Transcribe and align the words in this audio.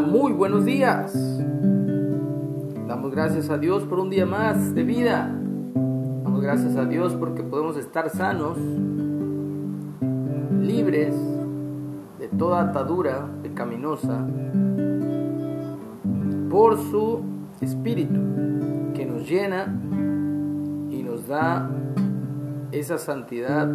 muy 0.00 0.32
buenos 0.32 0.64
días. 0.64 1.12
Damos 2.88 3.10
gracias 3.12 3.50
a 3.50 3.58
Dios 3.58 3.84
por 3.84 4.00
un 4.00 4.10
día 4.10 4.26
más 4.26 4.74
de 4.74 4.82
vida. 4.82 5.30
Damos 6.24 6.40
gracias 6.40 6.76
a 6.76 6.84
Dios 6.84 7.14
porque 7.14 7.42
podemos 7.42 7.76
estar 7.76 8.08
sanos, 8.10 8.58
libres 10.60 11.14
de 12.18 12.28
toda 12.28 12.62
atadura 12.62 13.28
pecaminosa 13.42 14.26
por 16.50 16.78
su 16.78 17.20
espíritu 17.60 18.20
que 18.94 19.06
nos 19.06 19.28
llena 19.28 19.66
y 20.90 21.02
nos 21.02 21.28
da 21.28 21.70
esa 22.72 22.98
santidad 22.98 23.68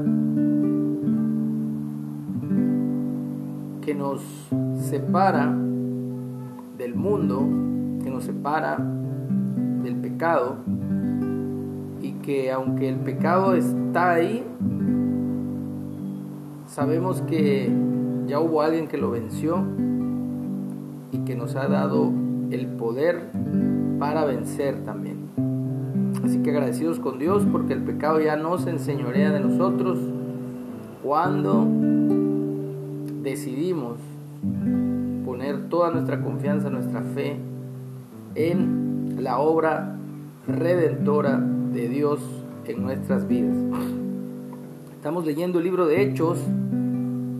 que 3.81 3.93
nos 3.93 4.21
separa 4.79 5.55
del 6.77 6.95
mundo, 6.95 7.39
que 8.03 8.09
nos 8.09 8.25
separa 8.25 8.77
del 9.83 9.95
pecado 9.95 10.57
y 12.01 12.13
que 12.23 12.51
aunque 12.51 12.89
el 12.89 12.97
pecado 12.97 13.55
está 13.55 14.13
ahí, 14.13 14.43
sabemos 16.67 17.21
que 17.21 17.71
ya 18.27 18.39
hubo 18.39 18.61
alguien 18.61 18.87
que 18.87 18.97
lo 18.97 19.11
venció 19.11 19.63
y 21.11 21.19
que 21.19 21.35
nos 21.35 21.55
ha 21.55 21.67
dado 21.67 22.11
el 22.51 22.67
poder 22.67 23.29
para 23.99 24.25
vencer 24.25 24.83
también. 24.83 25.29
Así 26.23 26.39
que 26.39 26.49
agradecidos 26.49 26.99
con 26.99 27.19
Dios 27.19 27.45
porque 27.51 27.73
el 27.73 27.83
pecado 27.83 28.19
ya 28.19 28.35
no 28.35 28.57
se 28.57 28.71
enseñorea 28.71 29.31
de 29.31 29.39
nosotros 29.39 29.99
cuando 31.03 31.67
decidimos 33.21 33.99
poner 35.25 35.69
toda 35.69 35.89
nuestra 35.89 36.21
confianza, 36.21 36.69
nuestra 36.69 37.01
fe 37.01 37.37
en 38.35 39.17
la 39.19 39.39
obra 39.39 39.97
redentora 40.47 41.39
de 41.39 41.89
Dios 41.89 42.19
en 42.65 42.83
nuestras 42.83 43.27
vidas. 43.27 43.57
Estamos 44.93 45.25
leyendo 45.25 45.57
el 45.57 45.65
libro 45.65 45.87
de 45.87 46.03
Hechos, 46.03 46.39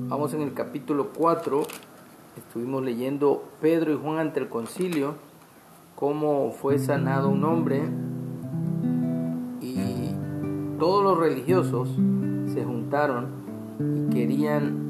vamos 0.08 0.33
en 0.33 0.42
el 0.42 0.53
capítulo 0.53 1.11
4, 1.16 1.61
estuvimos 2.38 2.83
leyendo 2.83 3.43
Pedro 3.61 3.93
y 3.93 3.98
Juan 3.98 4.17
ante 4.17 4.39
el 4.39 4.49
concilio, 4.49 5.14
cómo 5.95 6.52
fue 6.52 6.80
sanado 6.80 7.30
un 7.30 7.43
hombre. 7.43 7.83
Y 9.61 10.11
todos 10.80 11.04
los 11.04 11.17
religiosos 11.17 11.89
se 12.48 12.64
juntaron 12.64 13.27
y 13.80 14.14
querían 14.14 14.84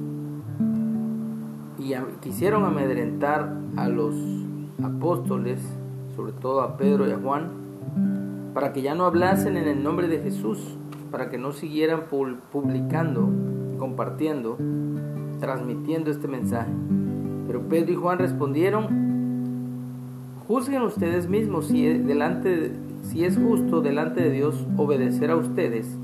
y 1.85 1.94
quisieron 2.19 2.66
amedrentar 2.66 3.53
a 3.75 3.88
los 3.88 4.16
apóstoles, 4.84 5.62
sobre 6.16 6.31
todo 6.31 6.62
a 6.62 6.78
Pedro 6.78 7.07
y 7.07 7.12
a 7.12 7.18
Juan, 7.18 7.50
para 8.56 8.73
que 8.73 8.81
ya 8.81 8.96
no 8.96 9.06
hablasen 9.06 9.56
en 9.56 9.68
el 9.68 9.84
nombre 9.84 10.07
de 10.07 10.19
Jesús, 10.19 10.59
para 11.12 11.29
que 11.29 11.38
no 11.38 11.51
siguieran 11.51 12.06
publicando, 12.51 13.29
compartiendo, 13.78 14.57
transmitiendo 15.40 16.09
este 16.09 16.28
mensaje. 16.28 16.72
Pero 17.45 17.62
Pedro 17.62 17.91
y 17.91 17.95
Juan 17.95 18.18
respondieron, 18.18 18.88
juzguen 20.47 20.81
ustedes 20.81 21.29
mismos 21.29 21.68
si 21.68 21.85
es, 21.85 22.03
delante, 22.07 22.72
si 23.03 23.25
es 23.25 23.38
justo 23.38 23.81
delante 23.81 24.24
de 24.24 24.31
Dios 24.31 24.66
obedecer 24.75 25.29
a 25.29 25.35
ustedes 25.35 25.95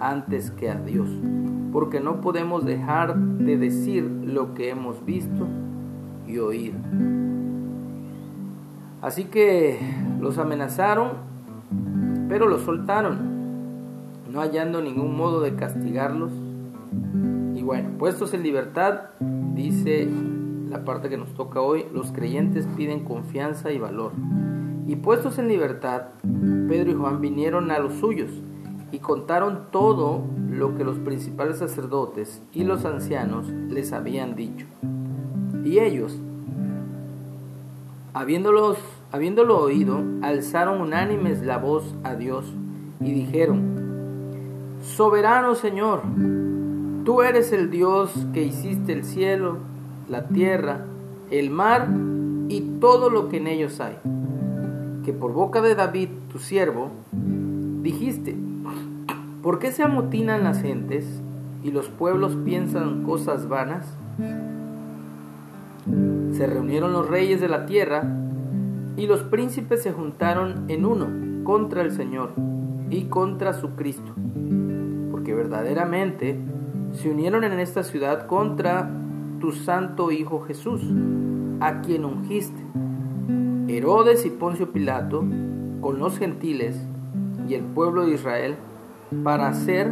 antes 0.00 0.50
que 0.50 0.70
a 0.70 0.76
Dios 0.76 1.08
porque 1.76 2.00
no 2.00 2.22
podemos 2.22 2.64
dejar 2.64 3.18
de 3.18 3.58
decir 3.58 4.02
lo 4.04 4.54
que 4.54 4.70
hemos 4.70 5.04
visto 5.04 5.46
y 6.26 6.38
oído. 6.38 6.78
Así 9.02 9.24
que 9.24 9.78
los 10.18 10.38
amenazaron, 10.38 11.10
pero 12.30 12.48
los 12.48 12.62
soltaron, 12.62 13.18
no 14.32 14.40
hallando 14.40 14.80
ningún 14.80 15.18
modo 15.18 15.42
de 15.42 15.54
castigarlos. 15.54 16.32
Y 17.54 17.62
bueno, 17.62 17.90
puestos 17.98 18.32
en 18.32 18.42
libertad, 18.42 19.10
dice 19.54 20.08
la 20.70 20.82
parte 20.82 21.10
que 21.10 21.18
nos 21.18 21.34
toca 21.34 21.60
hoy, 21.60 21.84
los 21.92 22.10
creyentes 22.10 22.66
piden 22.74 23.04
confianza 23.04 23.70
y 23.70 23.78
valor. 23.78 24.12
Y 24.86 24.96
puestos 24.96 25.38
en 25.38 25.48
libertad, 25.48 26.04
Pedro 26.68 26.90
y 26.90 26.94
Juan 26.94 27.20
vinieron 27.20 27.70
a 27.70 27.78
los 27.78 27.92
suyos 27.96 28.30
y 28.92 28.98
contaron 28.98 29.66
todo 29.70 30.22
lo 30.50 30.76
que 30.76 30.84
los 30.84 30.98
principales 30.98 31.58
sacerdotes 31.58 32.40
y 32.52 32.64
los 32.64 32.84
ancianos 32.84 33.48
les 33.68 33.92
habían 33.92 34.36
dicho. 34.36 34.66
Y 35.64 35.80
ellos, 35.80 36.16
habiéndolos, 38.14 38.78
habiéndolo 39.12 39.58
oído, 39.58 40.02
alzaron 40.22 40.80
unánimes 40.80 41.42
la 41.42 41.58
voz 41.58 41.94
a 42.04 42.14
Dios 42.14 42.46
y 43.00 43.12
dijeron, 43.12 43.76
Soberano 44.82 45.54
Señor, 45.56 46.02
tú 47.04 47.22
eres 47.22 47.52
el 47.52 47.70
Dios 47.70 48.12
que 48.32 48.42
hiciste 48.42 48.92
el 48.92 49.04
cielo, 49.04 49.58
la 50.08 50.28
tierra, 50.28 50.84
el 51.30 51.50
mar 51.50 51.88
y 52.48 52.60
todo 52.80 53.10
lo 53.10 53.28
que 53.28 53.38
en 53.38 53.48
ellos 53.48 53.80
hay, 53.80 53.96
que 55.04 55.12
por 55.12 55.32
boca 55.32 55.60
de 55.60 55.74
David, 55.74 56.08
tu 56.30 56.38
siervo, 56.38 56.90
dijiste, 57.82 58.36
¿Por 59.46 59.60
qué 59.60 59.70
se 59.70 59.84
amotinan 59.84 60.42
las 60.42 60.60
gentes 60.60 61.06
y 61.62 61.70
los 61.70 61.86
pueblos 61.86 62.36
piensan 62.44 63.04
cosas 63.04 63.48
vanas? 63.48 63.86
Se 66.32 66.48
reunieron 66.48 66.92
los 66.92 67.08
reyes 67.08 67.40
de 67.40 67.46
la 67.46 67.64
tierra 67.64 68.02
y 68.96 69.06
los 69.06 69.22
príncipes 69.22 69.84
se 69.84 69.92
juntaron 69.92 70.64
en 70.66 70.84
uno 70.84 71.44
contra 71.44 71.82
el 71.82 71.92
Señor 71.92 72.32
y 72.90 73.04
contra 73.04 73.52
su 73.52 73.76
Cristo, 73.76 74.14
porque 75.12 75.32
verdaderamente 75.32 76.40
se 76.94 77.08
unieron 77.08 77.44
en 77.44 77.60
esta 77.60 77.84
ciudad 77.84 78.26
contra 78.26 78.90
tu 79.40 79.52
santo 79.52 80.10
Hijo 80.10 80.40
Jesús, 80.40 80.82
a 81.60 81.82
quien 81.82 82.04
ungiste. 82.04 82.60
Herodes 83.68 84.26
y 84.26 84.30
Poncio 84.30 84.72
Pilato, 84.72 85.20
con 85.80 86.00
los 86.00 86.18
gentiles 86.18 86.84
y 87.48 87.54
el 87.54 87.62
pueblo 87.62 88.06
de 88.06 88.14
Israel, 88.14 88.56
para 89.22 89.48
hacer 89.48 89.90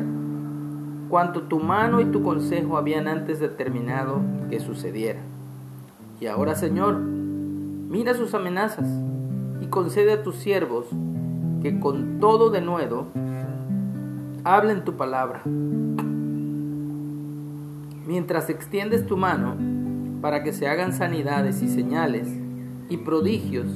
cuanto 1.09 1.43
tu 1.43 1.61
mano 1.61 2.01
y 2.01 2.07
tu 2.07 2.23
consejo 2.23 2.77
habían 2.77 3.09
antes 3.09 3.41
determinado 3.41 4.21
que 4.51 4.61
sucediera. 4.61 5.21
Y 6.21 6.27
ahora, 6.27 6.55
Señor, 6.55 6.99
mira 6.99 8.15
sus 8.15 8.35
amenazas 8.35 8.89
y 9.61 9.67
concede 9.67 10.13
a 10.13 10.23
tus 10.23 10.37
siervos 10.37 10.87
que 11.63 11.79
con 11.81 12.21
todo 12.21 12.51
denuedo 12.51 13.07
hablen 14.45 14.85
tu 14.85 14.97
palabra. 14.97 15.43
Mientras 18.07 18.51
extiendes 18.51 19.07
tu 19.07 19.17
mano 19.17 19.57
para 20.21 20.43
que 20.43 20.53
se 20.53 20.69
hagan 20.69 20.93
sanidades 20.93 21.63
y 21.63 21.69
señales 21.69 22.29
y 22.89 22.99
prodigios 22.99 23.67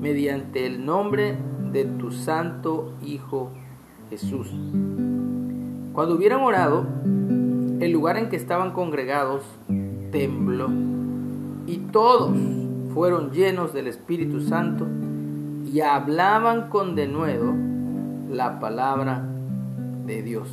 mediante 0.00 0.66
el 0.66 0.84
nombre 0.84 1.36
de 1.72 1.84
tu 1.84 2.12
santo 2.12 2.92
Hijo 3.02 3.50
Jesús. 4.12 4.46
Cuando 5.94 6.16
hubieran 6.16 6.42
orado, 6.42 6.84
el 7.80 7.90
lugar 7.92 8.18
en 8.18 8.28
que 8.28 8.36
estaban 8.36 8.72
congregados 8.72 9.42
tembló 10.10 10.68
y 11.66 11.78
todos 11.90 12.36
fueron 12.92 13.30
llenos 13.30 13.72
del 13.72 13.86
Espíritu 13.86 14.42
Santo 14.42 14.86
y 15.64 15.80
hablaban 15.80 16.68
con 16.68 16.94
denuedo 16.94 17.54
la 18.30 18.60
palabra 18.60 19.24
de 20.04 20.22
Dios. 20.22 20.48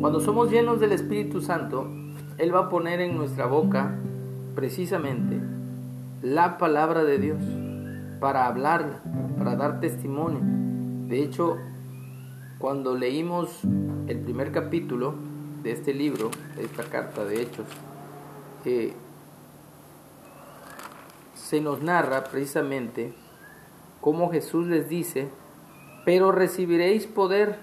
Cuando 0.00 0.18
somos 0.18 0.50
llenos 0.50 0.80
del 0.80 0.90
Espíritu 0.90 1.40
Santo, 1.40 1.86
Él 2.36 2.52
va 2.52 2.62
a 2.62 2.68
poner 2.68 3.00
en 3.00 3.16
nuestra 3.16 3.46
boca 3.46 3.94
precisamente 4.56 5.38
la 6.20 6.58
palabra 6.58 7.04
de 7.04 7.18
Dios 7.18 7.38
para 8.18 8.46
hablarla, 8.46 9.02
para 9.38 9.54
dar 9.54 9.78
testimonio 9.78 10.65
de 11.08 11.22
hecho, 11.22 11.56
cuando 12.58 12.96
leímos 12.96 13.62
el 14.08 14.18
primer 14.18 14.50
capítulo 14.50 15.14
de 15.62 15.70
este 15.70 15.94
libro, 15.94 16.30
de 16.56 16.64
esta 16.64 16.82
carta 16.82 17.24
de 17.24 17.42
Hechos, 17.42 17.66
eh, 18.64 18.92
se 21.34 21.60
nos 21.60 21.80
narra 21.80 22.24
precisamente 22.24 23.12
cómo 24.00 24.32
Jesús 24.32 24.66
les 24.66 24.88
dice, 24.88 25.28
pero 26.04 26.32
recibiréis 26.32 27.06
poder 27.06 27.56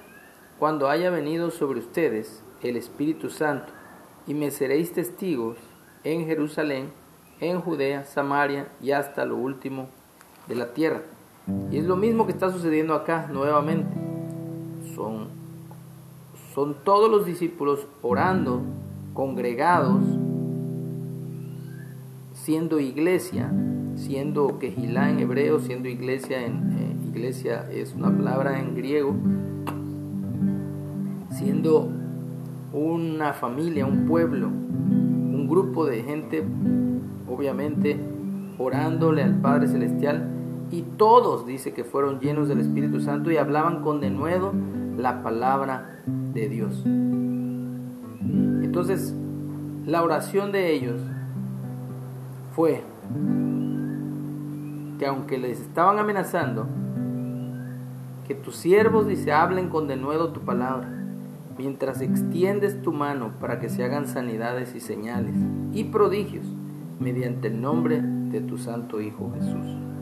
cuando 0.57 0.90
haya 0.90 1.10
venido 1.10 1.51
sobre 1.51 1.80
ustedes 1.80 2.42
el 2.62 2.78
Espíritu 2.78 3.30
Santo, 3.30 3.74
y 4.25 4.36
me 4.36 4.51
seréis 4.51 4.94
testigos 4.94 5.57
en 6.06 6.25
Jerusalén, 6.25 6.92
en 7.42 7.60
Judea, 7.60 8.06
Samaria 8.06 8.69
y 8.81 8.92
hasta 8.92 9.25
lo 9.25 9.36
último 9.36 9.90
de 10.48 10.56
la 10.56 10.74
tierra. 10.74 11.01
Y 11.72 11.78
es 11.78 11.86
lo 11.86 11.95
mismo 11.95 12.25
que 12.25 12.31
está 12.31 12.51
sucediendo 12.51 12.94
acá 12.94 13.30
nuevamente. 13.31 13.90
Son, 14.95 15.28
son 16.54 16.75
todos 16.84 17.10
los 17.10 17.25
discípulos 17.25 17.88
orando, 18.01 18.62
congregados, 19.13 20.04
siendo 22.34 22.80
iglesia, 22.80 23.51
siendo 23.95 24.60
quejilá 24.60 25.10
en 25.10 25.19
hebreo, 25.19 25.60
siendo 25.60 25.88
iglesia 25.88 26.45
en 26.45 26.54
eh, 26.78 26.94
iglesia 27.10 27.69
es 27.72 27.94
una 27.94 28.16
palabra 28.16 28.60
en 28.60 28.75
griego, 28.75 29.16
siendo 31.30 31.90
una 32.74 33.34
familia, 33.34 33.86
un 33.86 34.07
pueblo, 34.07 34.48
un 34.48 35.48
grupo 35.48 35.86
de 35.86 36.01
gente, 36.01 36.44
obviamente 37.30 38.00
orándole 38.57 39.24
al 39.24 39.36
Padre 39.36 39.68
Celestial, 39.68 40.28
y 40.73 40.81
todos 40.81 41.45
dice 41.45 41.71
que 41.71 41.83
fueron 41.83 42.19
llenos 42.19 42.47
del 42.47 42.59
Espíritu 42.59 42.99
Santo 42.99 43.29
y 43.29 43.37
hablaban 43.37 43.83
con 43.83 44.01
denuedo 44.01 44.51
la 44.97 45.21
palabra 45.21 45.99
de 46.33 46.49
Dios. 46.49 46.81
Entonces, 48.63 49.13
la 49.85 50.01
oración 50.01 50.51
de 50.51 50.73
ellos 50.73 50.99
fue 52.55 52.81
que 54.97 55.05
aunque 55.05 55.37
les 55.37 55.59
estaban 55.59 55.99
amenazando, 55.99 56.65
que 58.27 58.33
tus 58.33 58.55
siervos, 58.55 59.05
dice, 59.05 59.31
hablen 59.31 59.69
con 59.69 59.87
denuedo 59.87 60.29
tu 60.29 60.39
palabra, 60.39 60.89
mientras 61.55 62.01
extiendes 62.01 62.81
tu 62.81 62.91
mano 62.91 63.33
para 63.39 63.59
que 63.59 63.69
se 63.69 63.83
hagan 63.83 64.07
sanidades 64.07 64.73
y 64.73 64.79
señales 64.79 65.35
y 65.71 65.83
prodigios 65.83 66.47
mediante 66.99 67.49
el 67.49 67.61
nombre 67.61 68.01
de 68.01 68.41
tu 68.41 68.57
santo 68.57 69.01
Hijo 69.01 69.31
Jesús. 69.35 69.93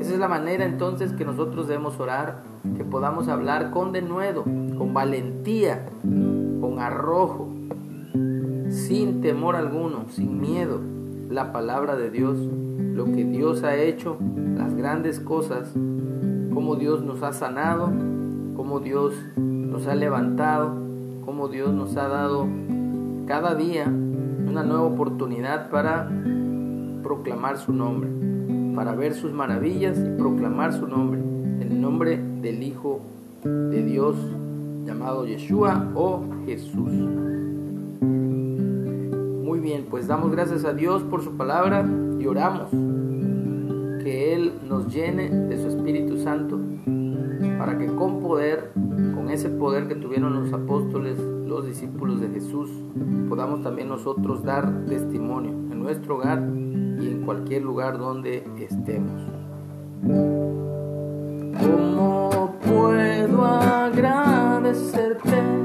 Esa 0.00 0.14
es 0.14 0.18
la 0.18 0.28
manera 0.28 0.64
entonces 0.64 1.12
que 1.12 1.26
nosotros 1.26 1.68
debemos 1.68 2.00
orar, 2.00 2.42
que 2.74 2.84
podamos 2.84 3.28
hablar 3.28 3.70
con 3.70 3.92
denuedo, 3.92 4.44
con 4.44 4.94
valentía, 4.94 5.84
con 6.02 6.78
arrojo, 6.78 7.50
sin 8.70 9.20
temor 9.20 9.56
alguno, 9.56 10.06
sin 10.08 10.40
miedo, 10.40 10.80
la 11.28 11.52
palabra 11.52 11.96
de 11.96 12.10
Dios, 12.10 12.38
lo 12.38 13.04
que 13.04 13.24
Dios 13.24 13.62
ha 13.62 13.76
hecho, 13.76 14.16
las 14.56 14.74
grandes 14.74 15.20
cosas, 15.20 15.70
cómo 15.74 16.76
Dios 16.76 17.02
nos 17.02 17.22
ha 17.22 17.34
sanado, 17.34 17.92
cómo 18.56 18.80
Dios 18.80 19.14
nos 19.36 19.86
ha 19.86 19.94
levantado, 19.94 20.76
cómo 21.26 21.48
Dios 21.48 21.74
nos 21.74 21.98
ha 21.98 22.08
dado 22.08 22.46
cada 23.26 23.54
día 23.54 23.84
una 23.84 24.62
nueva 24.62 24.84
oportunidad 24.84 25.68
para 25.68 26.10
proclamar 27.02 27.58
su 27.58 27.74
nombre, 27.74 28.08
para 28.80 28.94
ver 28.94 29.12
sus 29.12 29.30
maravillas 29.30 29.98
y 29.98 30.08
proclamar 30.16 30.72
su 30.72 30.86
nombre, 30.86 31.20
el 31.60 31.82
nombre 31.82 32.18
del 32.40 32.62
Hijo 32.62 33.02
de 33.44 33.82
Dios 33.82 34.16
llamado 34.86 35.26
Yeshua 35.26 35.92
o 35.94 36.24
Jesús. 36.46 36.90
Muy 38.00 39.60
bien, 39.60 39.84
pues 39.90 40.06
damos 40.06 40.30
gracias 40.30 40.64
a 40.64 40.72
Dios 40.72 41.02
por 41.02 41.22
su 41.22 41.36
palabra 41.36 41.86
y 42.18 42.26
oramos 42.26 42.70
que 44.02 44.32
Él 44.32 44.54
nos 44.66 44.90
llene 44.90 45.28
de 45.28 45.58
su 45.58 45.68
Espíritu 45.68 46.16
Santo 46.16 46.58
para 47.60 47.76
que 47.76 47.86
con 47.88 48.20
poder, 48.20 48.72
con 48.74 49.28
ese 49.28 49.50
poder 49.50 49.86
que 49.86 49.94
tuvieron 49.94 50.32
los 50.32 50.50
apóstoles, 50.50 51.18
los 51.18 51.66
discípulos 51.66 52.18
de 52.18 52.30
Jesús, 52.30 52.70
podamos 53.28 53.62
también 53.62 53.88
nosotros 53.88 54.42
dar 54.42 54.86
testimonio 54.86 55.50
en 55.50 55.78
nuestro 55.78 56.16
hogar 56.16 56.38
y 56.38 57.06
en 57.06 57.20
cualquier 57.22 57.62
lugar 57.62 57.98
donde 57.98 58.44
estemos. 58.58 59.20
¿Cómo 61.60 62.54
puedo 62.64 63.44
agradecerte 63.44 65.59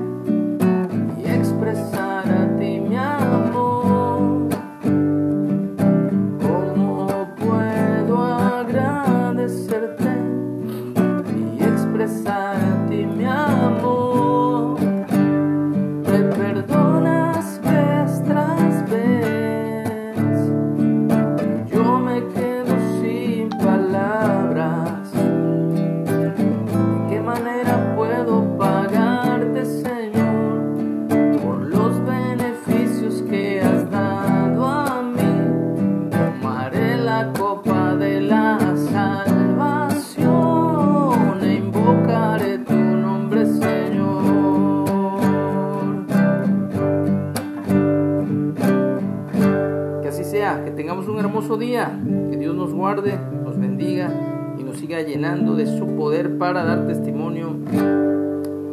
que 50.53 50.71
tengamos 50.71 51.07
un 51.07 51.17
hermoso 51.17 51.57
día, 51.57 51.99
que 52.29 52.37
Dios 52.37 52.55
nos 52.55 52.71
guarde, 52.71 53.17
nos 53.43 53.57
bendiga 53.57 54.11
y 54.59 54.63
nos 54.63 54.77
siga 54.77 55.01
llenando 55.01 55.55
de 55.55 55.65
su 55.65 55.95
poder 55.95 56.37
para 56.37 56.63
dar 56.63 56.85
testimonio 56.85 57.55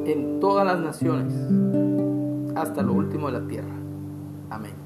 en 0.05 0.39
todas 0.39 0.67
las 0.67 0.81
naciones, 0.81 1.33
hasta 2.55 2.83
lo 2.83 2.93
último 2.93 3.31
de 3.31 3.41
la 3.41 3.49
tierra. 3.49 3.75
Amén. 4.51 4.82